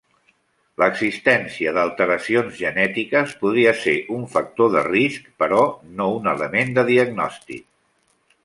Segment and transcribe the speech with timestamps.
[0.83, 5.63] L'existència d'alteracions genètiques podria ser un factor de risc però
[6.01, 7.67] no un element de diagnòstic.